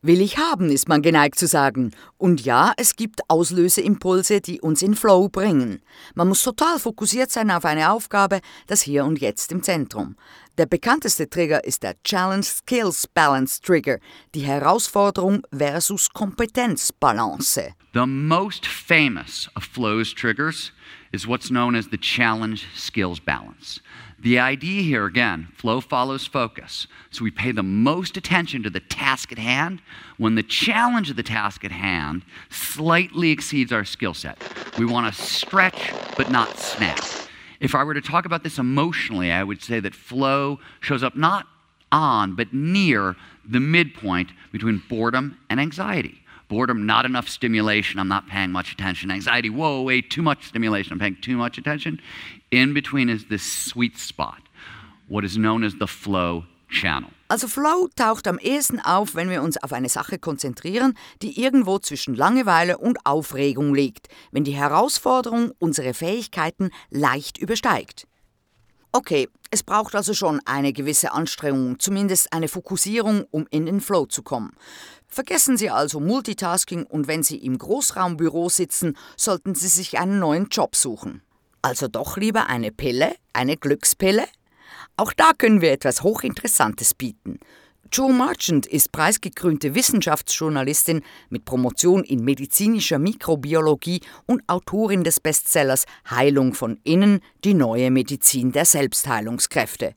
Will 0.01 0.19
ich 0.19 0.38
haben, 0.38 0.69
ist 0.69 0.89
man 0.89 1.01
geneigt 1.01 1.39
zu 1.39 1.48
sagen. 1.48 1.91
Und 2.17 2.43
ja, 2.43 2.74
es 2.75 2.98
gibt 2.98 3.22
Auslöseimpulse, 3.29 4.41
die 4.41 4.60
uns 4.60 4.81
in 4.81 4.95
Flow 4.95 5.29
bringen. 5.29 5.81
Man 6.13 6.27
muss 6.27 6.43
total 6.43 6.77
fokussiert 6.77 7.31
sein 7.31 7.50
auf 7.50 7.63
eine 7.63 7.89
Aufgabe, 7.89 8.41
das 8.67 8.81
Hier 8.81 9.05
und 9.05 9.22
Jetzt 9.22 9.53
im 9.53 9.63
Zentrum. 9.63 10.17
Der 10.57 10.65
bekannteste 10.65 11.29
Trigger 11.29 11.63
ist 11.63 11.83
der 11.83 11.95
Challenge 12.03 12.43
Skills 12.43 13.07
Balance 13.07 13.62
Trigger, 13.62 13.98
die 14.36 14.41
Herausforderung 14.41 15.43
versus 15.57 16.10
Kompetenzbalance. 16.10 17.74
The 17.93 18.05
most 18.05 18.67
famous 18.67 19.50
of 19.55 19.63
Flow's 19.63 20.13
triggers 20.13 20.74
is 21.13 21.27
what's 21.27 21.51
known 21.51 21.75
as 21.75 21.88
the 21.88 21.98
challenge 21.98 22.65
skills 22.75 23.20
balance. 23.20 23.79
The 24.20 24.39
idea 24.39 24.82
here, 24.82 25.05
again, 25.05 25.50
flow 25.55 25.79
follows 25.79 26.25
focus. 26.25 26.88
So 27.12 27.24
we 27.24 27.32
pay 27.32 27.51
the 27.51 27.62
most 27.62 28.17
attention 28.17 28.63
to 28.63 28.70
the 28.70 28.79
task 28.79 29.32
at 29.32 29.38
hand 29.38 29.82
when 30.17 30.36
the 30.36 30.43
challenge 30.43 31.10
of 31.10 31.17
the 31.17 31.24
task 31.24 31.63
at 31.63 31.72
hand 31.72 32.24
slightly 32.50 33.32
exceeds 33.32 33.72
our 33.72 33.86
skill 33.86 34.13
set. 34.13 34.41
We 34.79 34.86
want 34.86 35.13
to 35.13 35.22
stretch 35.22 35.93
but 36.17 36.32
not 36.32 36.58
snap. 36.58 37.00
If 37.60 37.75
I 37.75 37.84
were 37.84 37.93
to 37.93 38.01
talk 38.01 38.25
about 38.25 38.43
this 38.43 38.58
emotionally, 38.58 39.32
I 39.32 39.43
would 39.43 39.62
say 39.62 39.79
that 39.82 39.93
flow 39.93 40.60
shows 40.79 41.03
up 41.03 41.15
not 41.15 41.48
on 41.91 42.36
but 42.36 42.53
near 42.53 43.15
the 43.46 43.60
midpoint 43.60 44.32
between 44.51 44.82
boredom 44.89 45.38
and 45.50 45.60
anxiety. 45.60 46.23
Boredom, 46.53 46.86
not 46.86 47.03
enough 47.03 47.27
stimulation, 47.29 48.00
I'm 48.00 48.07
not 48.07 48.27
paying 48.27 48.51
much 48.51 48.72
attention. 48.72 49.10
Anxiety, 49.10 49.50
whoa, 49.50 49.81
wait, 49.81 50.12
too 50.12 50.22
much 50.22 50.43
stimulation, 50.43 50.93
I'm 50.93 51.00
paying 51.00 51.17
too 51.19 51.36
much 51.36 51.57
attention. 51.57 52.00
In 52.51 52.75
between 52.75 53.10
is 53.10 53.25
this 53.25 53.41
sweet 53.41 53.98
spot, 53.98 54.39
what 55.07 55.25
is 55.25 55.36
known 55.36 55.63
as 55.63 55.74
the 55.79 55.88
flow 55.88 56.45
channel. 56.69 57.10
Also 57.27 57.48
Flow 57.48 57.89
taucht 57.95 58.27
am 58.27 58.38
ehesten 58.38 58.79
auf, 58.79 59.15
wenn 59.15 59.31
wir 59.31 59.41
uns 59.41 59.57
auf 59.57 59.74
eine 59.74 59.89
Sache 59.89 60.19
konzentrieren, 60.19 60.93
die 61.24 61.41
irgendwo 61.41 61.79
zwischen 61.79 62.13
Langeweile 62.13 62.77
und 62.77 63.03
Aufregung 63.03 63.74
liegt, 63.74 64.10
wenn 64.31 64.43
die 64.43 64.55
Herausforderung 64.55 65.53
unsere 65.57 65.95
Fähigkeiten 65.95 66.69
leicht 66.91 67.39
übersteigt. 67.39 68.05
Okay, 68.91 69.27
es 69.50 69.63
braucht 69.63 69.95
also 69.95 70.13
schon 70.13 70.39
eine 70.45 70.72
gewisse 70.72 71.13
Anstrengung, 71.13 71.79
zumindest 71.79 72.31
eine 72.31 72.48
Fokussierung, 72.48 73.25
um 73.31 73.48
in 73.50 73.65
den 73.65 73.81
Flow 73.81 74.05
zu 74.05 74.22
kommen. 74.22 74.51
Vergessen 75.13 75.58
Sie 75.58 75.70
also 75.70 76.00
Multitasking 76.00 76.88
und 76.88 77.08
wenn 77.08 77.22
Sie 77.22 77.38
im 77.38 77.60
Großraumbüro 77.60 78.50
sitzen, 78.50 78.98
sollten 79.15 79.53
Sie 79.53 79.67
sich 79.67 80.00
einen 80.00 80.17
neuen 80.17 80.48
Job 80.48 80.75
suchen. 80.75 81.22
Also 81.62 81.88
doch 81.88 82.17
lieber 82.17 82.48
eine 82.48 82.72
Pille, 82.72 83.13
eine 83.32 83.55
Glückspille? 83.55 84.25
Auch 84.98 85.13
da 85.13 85.34
können 85.38 85.62
wir 85.62 85.72
etwas 85.72 86.01
Hochinteressantes 86.01 86.96
bieten. 86.96 87.39
Joe 87.91 88.12
Marchant 88.12 88.65
ist 88.65 88.91
preisgekrönte 88.91 89.75
Wissenschaftsjournalistin 89.75 91.03
mit 91.29 91.46
Promotion 91.46 92.03
in 92.03 92.25
medizinischer 92.25 92.98
Mikrobiologie 92.98 94.01
und 94.25 94.41
Autorin 94.48 95.03
des 95.03 95.20
Bestsellers 95.20 95.86
Heilung 96.10 96.55
von 96.55 96.79
innen, 96.84 97.20
die 97.43 97.53
neue 97.53 97.91
Medizin 97.91 98.51
der 98.51 98.65
Selbstheilungskräfte. 98.65 99.93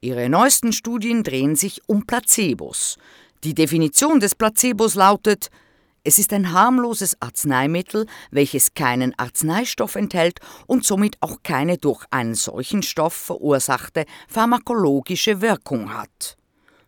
Ihre 0.00 0.30
neuesten 0.30 0.72
Studien 0.72 1.24
drehen 1.24 1.56
sich 1.56 1.82
um 1.86 2.06
Placebos. 2.06 2.96
Die 3.44 3.54
Definition 3.54 4.20
des 4.20 4.34
Placebos 4.34 4.94
lautet, 4.94 5.50
es 6.04 6.18
ist 6.20 6.32
ein 6.32 6.52
harmloses 6.52 7.20
Arzneimittel, 7.20 8.06
welches 8.30 8.74
keinen 8.74 9.12
Arzneistoff 9.18 9.96
enthält 9.96 10.38
und 10.66 10.84
somit 10.84 11.16
auch 11.20 11.42
keine 11.42 11.78
durch 11.78 12.04
einen 12.10 12.36
solchen 12.36 12.82
Stoff 12.82 13.12
verursachte 13.12 14.04
pharmakologische 14.28 15.40
Wirkung 15.40 15.92
hat. 15.92 16.36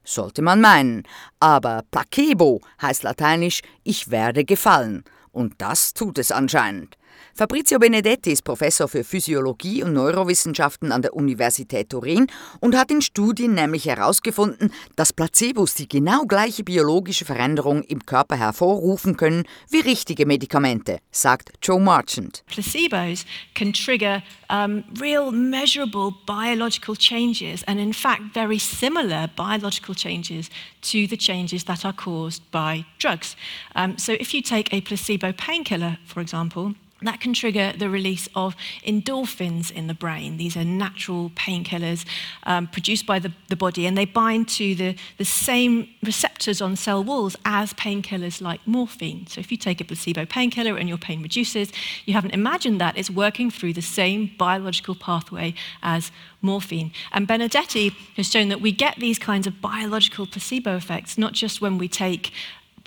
Sollte 0.04 0.40
man 0.40 0.60
meinen, 0.60 1.02
aber 1.40 1.82
Placebo 1.90 2.60
heißt 2.80 3.02
lateinisch 3.02 3.60
ich 3.82 4.10
werde 4.10 4.44
gefallen, 4.44 5.02
und 5.32 5.54
das 5.58 5.94
tut 5.94 6.18
es 6.18 6.30
anscheinend. 6.30 6.96
Fabrizio 7.34 7.78
Benedetti 7.78 8.32
ist 8.32 8.42
Professor 8.42 8.88
für 8.88 9.04
Physiologie 9.04 9.82
und 9.82 9.92
Neurowissenschaften 9.92 10.92
an 10.92 11.02
der 11.02 11.14
Universität 11.14 11.90
Turin 11.90 12.26
und 12.60 12.76
hat 12.76 12.90
in 12.90 13.02
Studien 13.02 13.54
nämlich 13.54 13.86
herausgefunden, 13.86 14.72
dass 14.96 15.12
Placebos 15.12 15.74
die 15.74 15.88
genau 15.88 16.24
gleiche 16.26 16.64
biologische 16.64 17.24
Veränderung 17.24 17.82
im 17.84 18.04
Körper 18.04 18.36
hervorrufen 18.36 19.16
können 19.16 19.44
wie 19.70 19.80
richtige 19.80 20.26
Medikamente, 20.26 20.98
sagt 21.10 21.50
Joe 21.62 21.80
Marchant. 21.80 22.42
placebos 22.48 23.24
can 23.54 23.72
trigger 23.72 24.22
um, 24.50 24.84
real 25.00 25.30
measurable 25.30 26.12
biological 26.26 26.96
changes 26.96 27.62
and 27.64 27.78
in 27.78 27.92
fact 27.92 28.22
very 28.34 28.58
similar 28.58 29.28
biological 29.36 29.94
changes 29.94 30.48
to 30.82 31.06
the 31.08 31.16
changes 31.16 31.64
that 31.64 31.84
are 31.84 31.92
caused 31.94 32.42
by 32.50 32.84
drugs 32.98 33.36
um, 33.74 33.96
so 33.96 34.12
if 34.12 34.32
you 34.34 34.42
take 34.42 34.72
a 34.72 34.80
placebo 34.80 35.32
painkiller 35.32 35.98
for 36.04 36.20
example 36.20 36.74
that 37.02 37.20
can 37.20 37.32
trigger 37.32 37.72
the 37.76 37.88
release 37.88 38.28
of 38.34 38.56
endorphins 38.84 39.70
in 39.70 39.86
the 39.86 39.94
brain. 39.94 40.36
These 40.36 40.56
are 40.56 40.64
natural 40.64 41.30
painkillers 41.30 42.04
um, 42.42 42.66
produced 42.66 43.06
by 43.06 43.18
the, 43.18 43.32
the 43.48 43.56
body, 43.56 43.86
and 43.86 43.96
they 43.96 44.04
bind 44.04 44.48
to 44.50 44.74
the, 44.74 44.96
the 45.16 45.24
same 45.24 45.88
receptors 46.02 46.60
on 46.60 46.74
cell 46.74 47.04
walls 47.04 47.36
as 47.44 47.72
painkillers 47.74 48.40
like 48.40 48.66
morphine. 48.66 49.26
So, 49.28 49.40
if 49.40 49.52
you 49.52 49.56
take 49.56 49.80
a 49.80 49.84
placebo 49.84 50.26
painkiller 50.26 50.76
and 50.76 50.88
your 50.88 50.98
pain 50.98 51.22
reduces, 51.22 51.72
you 52.04 52.14
haven't 52.14 52.32
imagined 52.32 52.80
that 52.80 52.98
it's 52.98 53.10
working 53.10 53.50
through 53.50 53.74
the 53.74 53.82
same 53.82 54.32
biological 54.36 54.94
pathway 54.94 55.54
as 55.82 56.10
morphine. 56.42 56.92
And 57.12 57.26
Benedetti 57.26 57.90
has 58.16 58.30
shown 58.30 58.48
that 58.48 58.60
we 58.60 58.72
get 58.72 58.96
these 58.96 59.18
kinds 59.18 59.46
of 59.46 59.60
biological 59.60 60.26
placebo 60.26 60.76
effects 60.76 61.18
not 61.18 61.32
just 61.32 61.60
when 61.60 61.78
we 61.78 61.88
take 61.88 62.32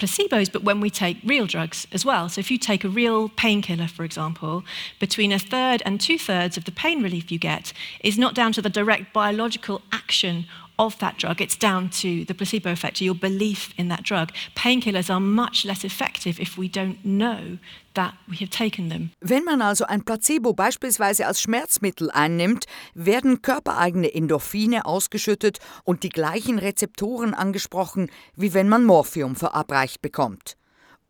placebos, 0.01 0.51
but 0.51 0.63
when 0.63 0.81
we 0.81 0.89
take 0.89 1.17
real 1.23 1.45
drugs 1.45 1.85
as 1.91 2.03
well. 2.03 2.27
So, 2.27 2.39
if 2.39 2.49
you 2.49 2.57
take 2.57 2.83
a 2.83 2.89
real 2.89 3.29
painkiller, 3.29 3.87
for 3.87 4.03
example, 4.03 4.63
between 4.99 5.31
a 5.31 5.39
third 5.39 5.83
and 5.85 6.01
two 6.01 6.17
thirds 6.17 6.57
of 6.57 6.65
the 6.65 6.71
pain 6.71 7.03
relief 7.03 7.31
you 7.31 7.37
get 7.37 7.71
is 8.03 8.17
not 8.17 8.33
down 8.33 8.51
to 8.53 8.61
the 8.61 8.69
direct 8.69 9.13
biological 9.13 9.81
action 9.91 10.45
of 10.81 10.97
that 10.97 11.17
drug, 11.19 11.39
it's 11.39 11.57
down 11.57 11.89
to 11.89 12.25
the 12.25 12.33
placebo 12.33 12.71
effect, 12.71 12.97
to 12.97 13.05
your 13.05 13.15
belief 13.15 13.69
in 13.77 13.87
that 13.89 14.03
drug. 14.03 14.31
Painkillers 14.55 15.09
are 15.09 15.19
much 15.19 15.63
less 15.63 15.83
effective 15.83 16.39
if 16.39 16.57
we 16.57 16.67
don't 16.67 16.97
know 17.03 17.59
that 17.93 18.15
we 18.27 18.37
have 18.37 18.49
taken 18.49 18.89
them. 18.89 19.11
Wenn 19.19 19.43
man 19.43 19.61
also 19.61 19.85
ein 19.85 20.03
Placebo 20.03 20.53
beispielsweise 20.53 21.27
als 21.27 21.41
Schmerzmittel 21.41 22.09
einnimmt, 22.09 22.65
werden 22.95 23.41
körpereigene 23.43 24.13
Endorphine 24.13 24.85
ausgeschüttet 24.85 25.59
und 25.83 26.01
die 26.03 26.09
gleichen 26.09 26.57
Rezeptoren 26.57 27.35
angesprochen, 27.35 28.09
wie 28.35 28.53
wenn 28.53 28.67
man 28.67 28.83
Morphium 28.83 29.35
verabreicht 29.35 30.01
bekommt. 30.01 30.57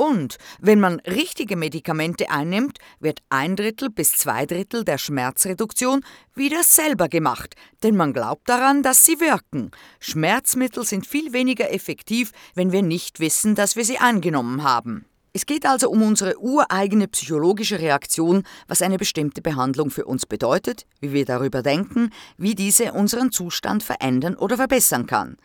Und 0.01 0.39
wenn 0.59 0.79
man 0.79 0.99
richtige 1.01 1.55
Medikamente 1.55 2.31
einnimmt, 2.31 2.79
wird 2.99 3.21
ein 3.29 3.55
Drittel 3.55 3.91
bis 3.91 4.13
zwei 4.13 4.47
Drittel 4.47 4.83
der 4.83 4.97
Schmerzreduktion 4.97 6.03
wieder 6.33 6.63
selber 6.63 7.07
gemacht, 7.07 7.53
denn 7.83 7.95
man 7.95 8.11
glaubt 8.11 8.49
daran, 8.49 8.81
dass 8.81 9.05
sie 9.05 9.19
wirken. 9.19 9.69
Schmerzmittel 9.99 10.85
sind 10.85 11.05
viel 11.05 11.33
weniger 11.33 11.71
effektiv, 11.71 12.31
wenn 12.55 12.71
wir 12.71 12.81
nicht 12.81 13.19
wissen, 13.19 13.53
dass 13.53 13.75
wir 13.75 13.85
sie 13.85 13.99
eingenommen 13.99 14.63
haben. 14.63 15.05
Es 15.33 15.45
geht 15.45 15.65
also 15.65 15.89
um 15.89 16.01
unsere 16.01 16.37
ureigene 16.41 17.07
psychologische 17.07 17.79
Reaktion, 17.79 18.43
was 18.67 18.81
eine 18.81 18.97
bestimmte 18.97 19.41
Behandlung 19.41 19.89
für 19.89 20.03
uns 20.03 20.25
bedeutet, 20.25 20.85
wie 20.99 21.13
wir 21.13 21.23
darüber 21.23 21.61
denken, 21.63 22.09
wie 22.37 22.53
diese 22.53 22.91
unseren 22.91 23.31
Zustand 23.31 23.81
verändern 23.81 24.35
oder 24.35 24.57
verbessern 24.57 25.05
kann. 25.05 25.37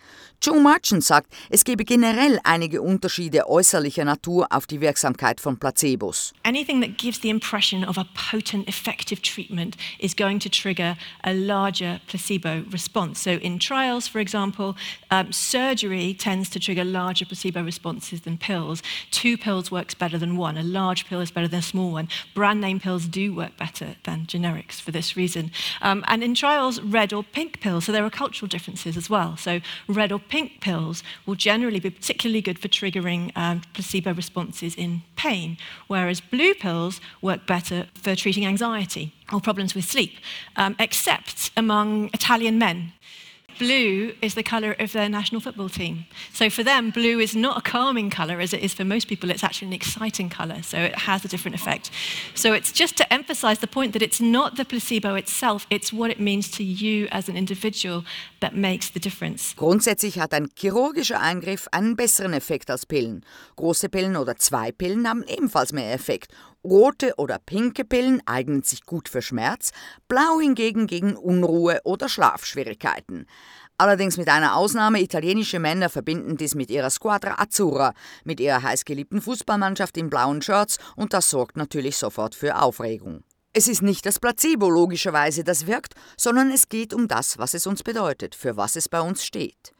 Joe 0.42 0.60
Marchant 0.60 1.02
sagt, 1.02 1.32
es 1.50 1.64
gebe 1.64 1.84
generell 1.84 2.38
einige 2.44 2.82
Unterschiede 2.82 3.48
äußerlicher 3.48 4.04
Natur 4.04 4.46
auf 4.50 4.66
die 4.66 4.80
Wirksamkeit 4.80 5.40
von 5.40 5.58
Placebos. 5.58 6.34
Anything 6.42 6.80
that 6.82 6.98
gives 6.98 7.20
the 7.22 7.30
impression 7.30 7.84
of 7.84 7.96
a 7.96 8.06
potent, 8.30 8.68
effective 8.68 9.22
treatment 9.22 9.76
is 9.98 10.14
going 10.14 10.38
to 10.38 10.48
trigger 10.48 10.96
a 11.22 11.32
larger 11.32 12.00
placebo 12.06 12.62
response. 12.70 13.22
So, 13.22 13.30
in 13.30 13.58
trials, 13.58 14.06
for 14.08 14.20
example, 14.20 14.74
um, 15.10 15.32
surgery 15.32 16.14
tends 16.14 16.50
to 16.50 16.60
trigger 16.60 16.84
larger 16.84 17.24
placebo 17.24 17.62
responses 17.62 18.20
than 18.20 18.36
pills. 18.36 18.82
Two 19.10 19.38
pills 19.38 19.70
works 19.76 19.94
better 19.94 20.16
than 20.16 20.38
one. 20.38 20.56
A 20.56 20.62
large 20.62 21.04
pill 21.06 21.20
is 21.20 21.30
better 21.30 21.48
than 21.48 21.58
a 21.58 21.70
small 21.74 21.90
one. 21.92 22.08
Brand 22.34 22.62
name 22.62 22.80
pills 22.80 23.04
do 23.04 23.34
work 23.34 23.54
better 23.58 23.88
than 24.04 24.24
generics 24.24 24.80
for 24.80 24.90
this 24.90 25.08
reason. 25.20 25.50
Um, 25.82 26.02
and 26.06 26.24
in 26.24 26.34
trials, 26.34 26.80
red 26.80 27.12
or 27.12 27.22
pink 27.22 27.60
pills, 27.60 27.84
so 27.84 27.92
there 27.92 28.06
are 28.08 28.14
cultural 28.24 28.48
differences 28.48 28.96
as 28.96 29.10
well. 29.10 29.36
So 29.36 29.60
red 29.86 30.12
or 30.12 30.18
pink 30.18 30.62
pills 30.62 31.02
will 31.26 31.34
generally 31.34 31.78
be 31.78 31.90
particularly 31.90 32.40
good 32.40 32.58
for 32.58 32.68
triggering 32.68 33.36
um, 33.36 33.60
placebo 33.74 34.14
responses 34.14 34.74
in 34.74 35.02
pain, 35.14 35.58
whereas 35.88 36.22
blue 36.22 36.54
pills 36.54 36.98
work 37.20 37.46
better 37.46 37.86
for 37.92 38.16
treating 38.16 38.46
anxiety 38.46 39.12
or 39.30 39.40
problems 39.40 39.74
with 39.74 39.84
sleep, 39.84 40.14
um, 40.56 40.74
except 40.78 41.50
among 41.54 42.08
Italian 42.14 42.56
men. 42.58 42.92
Blue 43.58 44.12
is 44.20 44.34
the 44.34 44.42
colour 44.42 44.76
of 44.78 44.92
their 44.92 45.08
national 45.08 45.40
football 45.40 45.68
team. 45.68 46.04
So 46.32 46.50
for 46.50 46.62
them, 46.62 46.90
blue 46.90 47.18
is 47.20 47.34
not 47.34 47.56
a 47.56 47.62
calming 47.62 48.10
colour 48.10 48.38
as 48.40 48.52
it 48.52 48.60
is 48.60 48.74
for 48.74 48.84
most 48.84 49.08
people. 49.08 49.30
It's 49.30 49.42
actually 49.42 49.68
an 49.68 49.74
exciting 49.74 50.28
colour, 50.28 50.62
so 50.62 50.78
it 50.78 50.94
has 50.94 51.24
a 51.24 51.28
different 51.28 51.54
effect. 51.54 51.90
So 52.34 52.52
it's 52.52 52.70
just 52.70 52.96
to 52.98 53.10
emphasise 53.12 53.58
the 53.60 53.66
point 53.66 53.94
that 53.94 54.02
it's 54.02 54.20
not 54.20 54.56
the 54.56 54.64
placebo 54.64 55.14
itself, 55.14 55.66
it's 55.70 55.90
what 55.90 56.10
it 56.10 56.20
means 56.20 56.50
to 56.52 56.62
you 56.62 57.08
as 57.10 57.28
an 57.28 57.36
individual 57.36 58.04
that 58.40 58.54
makes 58.54 58.90
the 58.90 59.00
difference. 59.00 59.54
Grundsätzlich 59.56 60.18
hat 60.18 60.34
ein 60.34 60.48
chirurgischer 60.54 61.20
Eingriff 61.20 61.66
einen 61.72 61.96
besseren 61.96 62.34
Effekt 62.34 62.70
als 62.70 62.84
Pillen. 62.84 63.24
Große 63.56 63.88
Pillen 63.88 64.16
oder 64.16 64.36
zwei 64.36 64.70
Pillen 64.70 65.08
haben 65.08 65.24
ebenfalls 65.26 65.72
mehr 65.72 65.94
Effekt. 65.94 66.32
Rote 66.66 67.14
oder 67.16 67.38
pinke 67.38 67.84
Pillen 67.84 68.20
eignen 68.26 68.62
sich 68.62 68.84
gut 68.84 69.08
für 69.08 69.22
Schmerz, 69.22 69.70
blau 70.08 70.40
hingegen 70.40 70.88
gegen 70.88 71.16
Unruhe 71.16 71.80
oder 71.84 72.08
Schlafschwierigkeiten. 72.08 73.26
Allerdings 73.78 74.16
mit 74.16 74.28
einer 74.28 74.56
Ausnahme, 74.56 75.00
italienische 75.00 75.60
Männer 75.60 75.88
verbinden 75.88 76.36
dies 76.36 76.54
mit 76.54 76.70
ihrer 76.70 76.90
Squadra 76.90 77.38
Azzurra, 77.38 77.94
mit 78.24 78.40
ihrer 78.40 78.62
heißgeliebten 78.62 79.20
Fußballmannschaft 79.20 79.96
in 79.96 80.10
blauen 80.10 80.42
Shirts 80.42 80.78
und 80.96 81.12
das 81.12 81.30
sorgt 81.30 81.56
natürlich 81.56 81.96
sofort 81.96 82.34
für 82.34 82.60
Aufregung. 82.60 83.22
Es 83.52 83.68
ist 83.68 83.82
nicht 83.82 84.04
das 84.04 84.18
Placebo 84.18 84.68
logischerweise, 84.68 85.44
das 85.44 85.66
wirkt, 85.66 85.94
sondern 86.16 86.50
es 86.50 86.68
geht 86.68 86.92
um 86.92 87.06
das, 87.06 87.38
was 87.38 87.54
es 87.54 87.66
uns 87.66 87.82
bedeutet, 87.82 88.34
für 88.34 88.56
was 88.56 88.76
es 88.76 88.88
bei 88.88 89.00
uns 89.00 89.24
steht. 89.24 89.75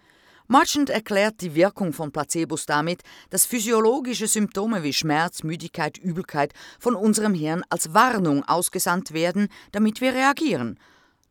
Marchand 0.49 0.91
erklärt 0.91 1.41
die 1.41 1.57
Wirkung 1.57 1.93
von 1.93 2.13
Placebos 2.13 2.67
damit, 2.67 3.03
dass 3.31 3.47
physiologische 3.47 4.29
Symptome 4.29 4.85
wie 4.85 4.93
Schmerz, 4.93 5.43
Müdigkeit, 5.43 5.99
Übelkeit 5.99 6.53
von 6.79 6.95
unserem 6.95 7.35
Hirn 7.35 7.65
als 7.69 7.95
Warnung 7.95 8.45
ausgesandt 8.45 9.13
werden, 9.13 9.49
damit 9.73 10.01
wir 10.01 10.15
reagieren. 10.15 10.79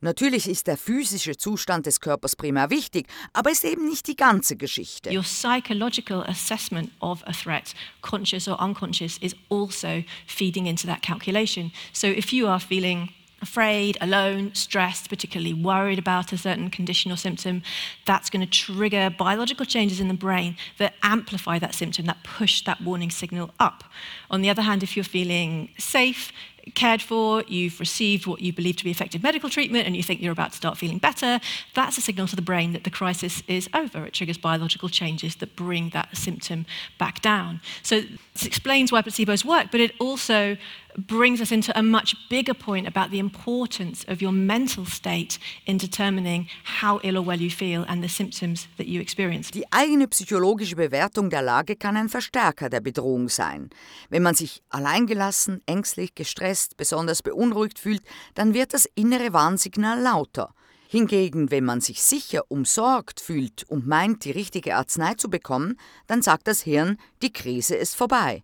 Natürlich 0.02 0.50
ist 0.50 0.68
der 0.68 0.78
physische 0.78 1.38
Zustand 1.38 1.86
des 1.86 2.02
Körpers 2.02 2.36
primär 2.36 2.70
wichtig, 2.70 3.08
aber 3.32 3.52
ist 3.52 3.64
eben 3.64 3.88
nicht 3.88 4.08
die 4.08 4.18
ganze 4.18 4.58
Geschichte. 4.58 5.10
Your 5.10 5.24
psychological 5.24 6.22
assessment 6.24 6.92
of 7.00 7.24
a 7.26 7.32
threat, 7.32 7.74
conscious 8.02 8.48
or 8.50 8.60
unconscious, 8.62 9.18
is 9.20 9.34
also 9.50 10.04
feeding 10.28 10.68
into 10.68 10.86
that 10.88 11.02
calculation. 11.02 11.72
So 11.94 12.08
if 12.08 12.34
you 12.34 12.48
are 12.48 12.60
feeling 12.60 13.10
afraid, 13.46 13.96
alone, 14.02 14.54
stressed, 14.56 15.08
particularly 15.08 15.54
worried 15.54 16.00
about 16.00 16.34
a 16.34 16.38
certain 16.38 16.70
condition 16.72 17.12
or 17.12 17.16
symptom, 17.16 17.62
that's 18.06 18.30
going 18.32 18.44
to 18.46 18.50
trigger 18.50 19.14
biological 19.16 19.66
changes 19.66 20.00
in 20.00 20.08
the 20.08 20.16
brain 20.16 20.58
that 20.80 20.96
amplify 21.04 21.60
that 21.60 21.76
symptom, 21.76 22.06
that 22.08 22.24
push 22.24 22.64
that 22.64 22.82
warning 22.82 23.12
signal 23.12 23.52
up. 23.60 23.84
On 24.32 24.42
the 24.42 24.50
other 24.50 24.64
hand, 24.64 24.82
if 24.82 24.98
you're 24.98 25.04
feeling 25.04 25.70
safe, 25.78 26.32
cared 26.74 27.02
for, 27.02 27.44
you've 27.48 27.80
received 27.80 28.26
what 28.26 28.42
you 28.42 28.52
believe 28.52 28.78
to 28.78 28.84
be 28.84 28.92
effective 28.92 29.22
medical 29.22 29.50
treatment, 29.50 29.86
and 29.86 29.96
you 29.96 30.04
think 30.04 30.22
you're 30.22 30.32
about 30.32 30.52
to 30.52 30.58
start 30.58 30.78
feeling 30.78 30.98
better, 30.98 31.40
that's 31.74 31.98
a 31.98 32.02
signal 32.02 32.28
to 32.28 32.36
the 32.36 32.42
brain 32.42 32.74
that 32.74 32.84
the 32.84 32.90
crisis 32.90 33.44
is 33.48 33.70
over. 33.74 34.06
It 34.06 34.14
triggers 34.14 34.38
biological 34.38 34.90
changes 34.90 35.36
that 35.38 35.56
bring 35.56 35.90
that 35.90 36.16
symptom 36.18 36.66
back 36.98 37.22
down. 37.22 37.62
So 37.84 38.02
this 38.34 38.46
explains 38.46 38.92
why 38.92 39.02
placebos 39.02 39.46
work, 39.46 39.68
but 39.72 39.80
it 39.80 39.94
also 40.00 40.58
brings 40.98 41.42
us 41.42 41.52
into 41.52 41.78
a 41.78 41.84
much 41.84 42.16
bigger 42.30 42.54
point 42.54 42.88
about 42.88 43.12
the 43.12 43.20
importance 43.20 44.06
of 44.08 44.22
your 44.22 44.32
mental 44.32 44.86
state 44.86 45.38
in 45.66 45.78
determining 45.78 46.48
how 46.64 47.00
ill 47.04 47.18
or 47.18 47.22
well 47.22 47.40
you 47.40 47.50
feel 47.50 47.84
and 47.90 48.02
the 48.02 48.08
symptoms 48.08 48.68
that 48.78 48.88
you 48.88 49.02
experience. 49.02 49.52
Die 49.52 49.66
eigene 49.72 50.08
psychologische 50.08 50.76
Bewertung 50.76 51.30
der 51.30 51.42
Lage 51.42 51.76
kann 51.76 51.98
ein 51.98 52.08
Verstärker 52.08 52.70
der 52.70 52.80
Bedrohung 52.80 53.28
sein. 53.30 53.70
Wenn 54.10 54.24
man 54.24 54.36
sich 54.36 54.62
alleingelassen, 54.70 55.62
ängstlich, 55.66 56.16
gestresst, 56.16 56.55
besonders 56.78 57.22
beunruhigt 57.22 57.80
fühlt, 57.80 58.02
dann 58.34 58.54
wird 58.54 58.74
das 58.74 58.88
innere 58.96 59.34
Warnsignal 59.34 60.02
lauter. 60.02 60.54
Hingegen, 60.88 61.52
wenn 61.52 61.66
man 61.66 61.82
sich 61.82 62.04
sicher 62.04 62.44
umsorgt 62.50 63.20
fühlt 63.20 63.64
und 63.70 63.88
meint, 63.88 64.24
die 64.24 64.32
richtige 64.32 64.76
Arznei 64.76 65.16
zu 65.16 65.30
bekommen, 65.30 65.78
dann 66.08 66.22
sagt 66.22 66.48
das 66.48 66.62
Hirn, 66.62 66.98
die 67.22 67.34
Krise 67.34 67.76
ist 67.76 67.96
vorbei. 67.96 68.44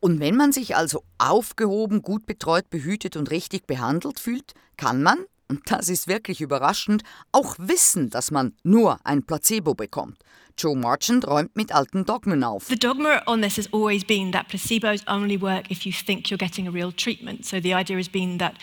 Und 0.00 0.20
wenn 0.20 0.36
man 0.36 0.52
sich 0.52 0.76
also 0.76 1.04
aufgehoben, 1.18 2.02
gut 2.02 2.26
betreut, 2.26 2.70
behütet 2.70 3.16
und 3.16 3.30
richtig 3.30 3.66
behandelt 3.66 4.20
fühlt, 4.20 4.54
kann 4.76 5.02
man, 5.02 5.24
und 5.48 5.62
das 5.70 5.88
ist 5.88 6.08
wirklich 6.08 6.40
überraschend, 6.40 7.02
auch 7.32 7.56
wissen, 7.58 8.10
dass 8.10 8.30
man 8.30 8.54
nur 8.62 9.04
ein 9.04 9.24
Placebo 9.24 9.74
bekommt. 9.74 10.18
Joe 10.58 10.76
Marchand 10.76 11.26
räumt 11.26 11.54
mit 11.54 11.72
alten 11.72 12.04
Dogmen 12.04 12.42
auf. 12.42 12.66
The 12.66 12.76
dogma 12.76 13.22
on 13.26 13.40
this 13.42 13.56
has 13.56 13.68
always 13.72 14.04
been 14.04 14.32
that 14.32 14.48
placebos 14.48 15.02
only 15.06 15.40
work 15.40 15.70
if 15.70 15.86
you 15.86 15.92
think 15.92 16.30
you're 16.30 16.38
getting 16.38 16.66
a 16.66 16.70
real 16.70 16.92
treatment. 16.92 17.46
So 17.46 17.60
the 17.60 17.74
idea 17.74 17.96
has 17.96 18.08
been 18.08 18.38
that 18.38 18.54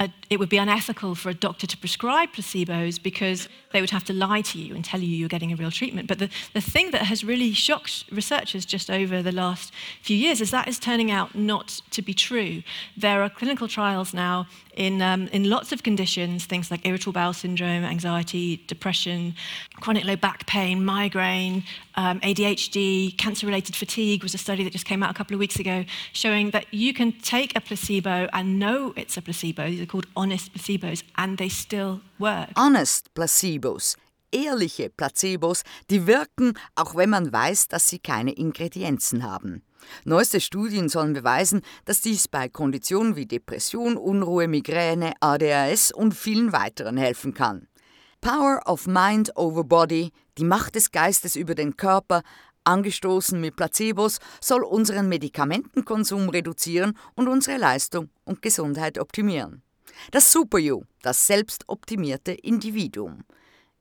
a, 0.00 0.10
it 0.28 0.38
would 0.40 0.48
be 0.48 0.56
unethical 0.56 1.14
for 1.14 1.28
a 1.28 1.34
doctor 1.34 1.66
to 1.66 1.76
prescribe 1.76 2.30
placebos 2.32 3.00
because 3.00 3.48
they 3.72 3.80
would 3.80 3.90
have 3.90 4.04
to 4.04 4.12
lie 4.12 4.40
to 4.40 4.58
you 4.58 4.74
and 4.74 4.84
tell 4.84 5.00
you 5.00 5.08
you're 5.08 5.28
getting 5.28 5.52
a 5.52 5.56
real 5.56 5.70
treatment. 5.70 6.08
But 6.08 6.18
the, 6.18 6.28
the 6.52 6.60
thing 6.60 6.90
that 6.90 7.02
has 7.02 7.22
really 7.22 7.52
shocked 7.52 8.04
researchers 8.10 8.64
just 8.64 8.90
over 8.90 9.22
the 9.22 9.32
last 9.32 9.72
few 10.02 10.16
years 10.16 10.40
is 10.40 10.50
that 10.50 10.66
is 10.66 10.78
turning 10.78 11.10
out 11.10 11.34
not 11.34 11.80
to 11.90 12.02
be 12.02 12.12
true. 12.12 12.62
There 12.96 13.22
are 13.22 13.30
clinical 13.30 13.68
trials 13.68 14.12
now 14.12 14.48
in, 14.76 15.00
um, 15.00 15.28
in 15.28 15.48
lots 15.48 15.70
of 15.70 15.84
conditions, 15.84 16.44
things 16.44 16.70
like 16.70 16.84
irritable 16.86 17.12
bowel 17.12 17.32
syndrome, 17.32 17.84
anxiety, 17.84 18.64
depression, 18.66 19.34
chronic 19.80 20.04
low 20.04 20.16
back 20.16 20.46
pain, 20.46 20.84
migraine, 20.84 21.62
um, 21.96 22.18
ADHD, 22.20 23.16
cancer 23.16 23.46
related 23.46 23.76
fatigue 23.76 24.22
was 24.22 24.34
a 24.34 24.38
study 24.38 24.64
that 24.64 24.72
just 24.72 24.84
came 24.84 25.02
out 25.02 25.10
a 25.10 25.14
couple 25.14 25.34
of 25.34 25.40
weeks 25.40 25.60
ago 25.60 25.84
showing 26.12 26.50
that 26.50 26.66
you 26.72 26.92
can 26.92 27.12
take 27.12 27.56
a 27.56 27.60
placebo 27.60 28.28
and 28.32 28.58
know 28.58 28.92
it's 28.96 29.16
a 29.16 29.22
placebo. 29.22 29.83
Are 29.84 29.90
called 29.90 30.08
honest 30.16 30.52
placebos, 30.52 31.04
and 31.16 31.38
they 31.38 31.48
still 31.48 32.00
work. 32.18 32.50
Honest 32.56 33.12
Placebos, 33.14 33.96
ehrliche 34.32 34.90
Placebos, 34.90 35.62
die 35.90 36.06
wirken, 36.06 36.54
auch 36.74 36.94
wenn 36.94 37.10
man 37.10 37.32
weiß, 37.32 37.68
dass 37.68 37.88
sie 37.88 37.98
keine 37.98 38.32
Ingredienzen 38.32 39.22
haben. 39.22 39.62
Neueste 40.04 40.40
Studien 40.40 40.88
sollen 40.88 41.12
beweisen, 41.12 41.60
dass 41.84 42.00
dies 42.00 42.26
bei 42.28 42.48
Konditionen 42.48 43.16
wie 43.16 43.26
Depression, 43.26 43.96
Unruhe, 43.96 44.48
Migräne, 44.48 45.12
ADHS 45.20 45.92
und 45.92 46.14
vielen 46.14 46.52
weiteren 46.52 46.96
helfen 46.96 47.34
kann. 47.34 47.68
Power 48.20 48.62
of 48.66 48.86
Mind 48.86 49.36
over 49.36 49.64
Body, 49.64 50.10
die 50.38 50.44
Macht 50.44 50.74
des 50.76 50.90
Geistes 50.90 51.36
über 51.36 51.54
den 51.54 51.76
Körper, 51.76 52.22
angestoßen 52.64 53.38
mit 53.38 53.56
Placebos, 53.56 54.18
soll 54.40 54.64
unseren 54.64 55.08
Medikamentenkonsum 55.10 56.30
reduzieren 56.30 56.96
und 57.14 57.28
unsere 57.28 57.58
Leistung 57.58 58.08
und 58.24 58.40
Gesundheit 58.40 58.98
optimieren. 58.98 59.62
Das 60.10 60.32
Super-You, 60.32 60.82
das 61.02 61.26
selbstoptimierte 61.26 62.32
Individuum. 62.32 63.24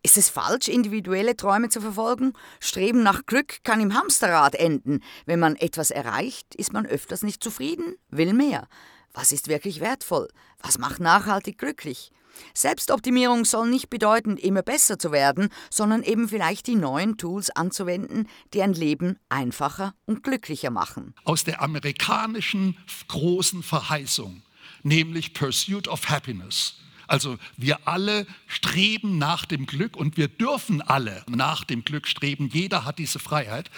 Ist 0.06 0.18
es 0.18 0.28
falsch, 0.30 0.68
individuelle 0.68 1.38
Träume 1.38 1.70
zu 1.70 1.80
verfolgen? 1.80 2.34
Streben 2.60 3.04
nach 3.04 3.26
Glück 3.26 3.64
kann 3.64 3.80
im 3.80 3.94
Hamsterrad 3.94 4.54
enden. 4.56 5.00
Wenn 5.26 5.40
man 5.40 5.56
etwas 5.56 5.92
erreicht, 5.92 6.56
ist 6.56 6.74
man 6.74 6.86
öfters 6.86 7.24
nicht 7.24 7.42
zufrieden, 7.42 7.96
will 8.10 8.34
mehr. 8.34 8.68
Was 9.14 9.32
ist 9.32 9.48
wirklich 9.48 9.80
wertvoll? 9.80 10.28
Was 10.60 10.78
macht 10.78 11.00
nachhaltig 11.00 11.58
glücklich? 11.58 12.12
Selbstoptimierung 12.54 13.46
soll 13.46 13.70
nicht 13.70 13.90
bedeuten, 13.90 14.38
immer 14.38 14.62
besser 14.62 15.00
zu 15.00 15.12
werden, 15.12 15.50
sondern 15.70 16.04
eben 16.04 16.28
vielleicht 16.28 16.68
die 16.68 16.76
neuen 16.76 17.18
Tools 17.18 17.50
anzuwenden, 17.52 18.28
die 18.54 18.62
ein 18.62 18.74
Leben 18.74 19.18
einfacher 19.30 19.94
und 20.06 20.24
glücklicher 20.24 20.72
machen. 20.72 21.14
Aus 21.26 21.44
der 21.44 21.62
amerikanischen 21.62 22.78
großen 23.08 23.64
Verheißung, 23.64 24.42
nämlich 24.84 25.34
Pursuit 25.34 25.88
of 25.88 26.10
Happiness. 26.10 26.76
Also 27.08 27.38
wir 27.58 27.88
alle 27.88 28.26
streben 28.48 29.18
nach 29.18 29.46
dem 29.46 29.66
Glück 29.66 29.98
und 29.98 30.18
wir 30.18 30.28
dürfen 30.28 30.82
alle 30.82 31.24
nach 31.28 31.64
dem 31.64 31.84
Glück 31.84 32.08
streben. 32.08 32.50
Jeder 32.52 32.86
hat 32.86 32.98
diese 32.98 33.20
Freiheit. 33.20 33.70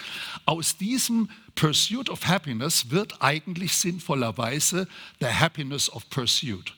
Aus 0.44 0.76
diesem 0.76 1.28
Pursuit 1.54 2.08
of 2.08 2.26
Happiness 2.26 2.90
wird 2.90 3.20
eigentlich 3.22 3.76
sinnvollerweise 3.76 4.88
der 5.20 5.38
Happiness 5.40 5.90
of 5.90 6.08
Pursuit. 6.08 6.72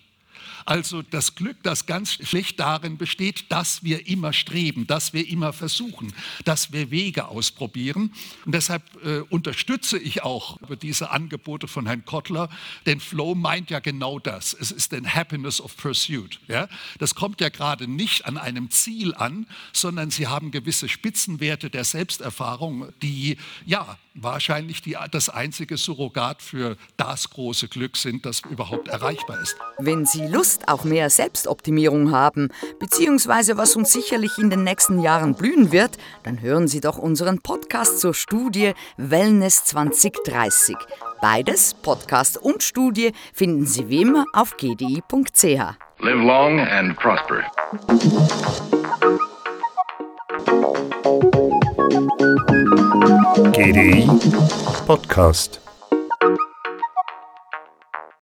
Also 0.69 1.01
das 1.01 1.35
Glück, 1.35 1.57
das 1.63 1.87
ganz 1.87 2.13
schlecht 2.13 2.61
darin 2.61 2.99
besteht, 2.99 3.51
dass 3.51 3.85
wir 3.85 4.07
immer 4.07 4.35
streben, 4.35 4.87
dass 4.87 5.15
wir 5.15 5.27
immer 5.27 5.55
versuchen, 5.55 6.13
dass 6.45 6.73
wir 6.75 6.91
Wege 6.91 7.29
ausprobieren. 7.29 8.13
Und 8.45 8.55
deshalb 8.55 8.83
äh, 9.03 9.21
unterstütze 9.31 9.97
ich 9.99 10.25
auch 10.25 10.59
diese 10.83 11.11
Angebote 11.11 11.69
von 11.69 11.87
Herrn 11.87 12.05
Kottler, 12.05 12.51
denn 12.85 13.01
Flow 13.01 13.35
meint 13.35 13.71
ja 13.71 13.79
genau 13.79 14.19
das. 14.19 14.53
Es 14.53 14.71
ist 14.71 14.93
ein 14.93 15.15
Happiness 15.15 15.59
of 15.59 15.75
Pursuit. 15.75 16.39
Ja? 16.49 16.69
Das 16.99 17.15
kommt 17.15 17.41
ja 17.41 17.49
gerade 17.49 17.89
nicht 17.89 18.27
an 18.27 18.37
einem 18.37 18.71
Ziel 18.71 19.15
an, 19.15 19.47
sondern 19.73 20.11
sie 20.11 20.27
haben 20.27 20.51
gewisse 20.51 20.91
Spitzenwerte 20.91 21.71
der 21.71 21.85
Selbsterfahrung, 21.85 22.93
die 23.01 23.39
ja 23.65 23.97
wahrscheinlich 24.23 24.83
die, 24.83 24.97
das 25.11 25.29
einzige 25.29 25.77
Surrogat 25.77 26.43
für 26.43 26.77
das 26.97 27.31
große 27.31 27.69
Glück 27.69 27.97
sind, 27.97 28.27
das 28.27 28.43
überhaupt 28.51 28.89
erreichbar 28.89 29.41
ist. 29.41 29.57
Wenn 29.79 30.05
Sie 30.07 30.27
Lust 30.27 30.58
auf 30.67 30.85
mehr 30.85 31.11
Selbstoptimierung 31.11 32.11
haben, 32.11 32.49
beziehungsweise 32.79 33.57
was 33.57 33.77
uns 33.77 33.93
sicherlich 33.93 34.39
in 34.39 34.51
den 34.51 34.65
nächsten 34.65 35.01
Jahren 35.01 35.35
blühen 35.35 35.71
wird, 35.71 35.99
dann 36.25 36.41
hören 36.41 36.67
Sie 36.67 36.81
doch 36.81 36.99
unseren 36.99 37.41
Podcast 37.41 38.01
zur 38.01 38.15
Studie 38.15 38.73
Wellness 38.97 39.65
2030. 39.65 40.75
Beides, 41.21 41.75
Podcast 41.75 42.39
und 42.39 42.63
Studie, 42.63 43.13
finden 43.33 43.67
Sie 43.67 43.89
wie 43.89 44.03
immer 44.03 44.25
auf 44.33 44.57
gdi.ch. 44.57 45.45
Live 45.45 45.77
long 46.01 46.61
and 46.61 46.97
prosper. 46.97 47.43
GDI 53.53 54.09
Podcast. 54.87 55.61